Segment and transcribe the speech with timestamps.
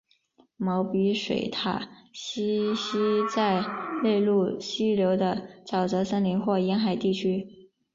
[0.57, 2.95] 毛鼻水獭栖息
[3.35, 3.63] 在
[4.01, 7.47] 内陆溪流的沼泽森林或沿海地区。